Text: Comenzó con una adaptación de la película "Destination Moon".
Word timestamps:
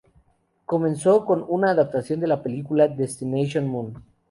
Comenzó 0.65 1.25
con 1.25 1.45
una 1.47 1.69
adaptación 1.69 2.19
de 2.21 2.25
la 2.25 2.41
película 2.41 2.87
"Destination 2.87 3.67
Moon". 3.67 4.03